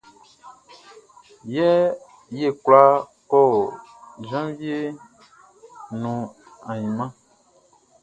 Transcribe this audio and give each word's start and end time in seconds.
Ye 2.39 2.47
kwla 2.63 2.81
kɔ 3.29 3.41
jenvie 4.29 4.77
nuan 6.01 6.29
ainman? 6.71 7.11